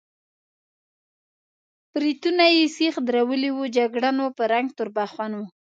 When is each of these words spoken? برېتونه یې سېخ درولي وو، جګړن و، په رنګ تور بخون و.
برېتونه 1.93 2.45
یې 2.55 2.63
سېخ 2.75 2.95
درولي 3.07 3.51
وو، 3.53 3.63
جګړن 3.77 4.17
و، 4.23 4.27
په 4.37 4.43
رنګ 4.51 4.67
تور 4.77 4.89
بخون 4.95 5.31
و. 5.37 5.41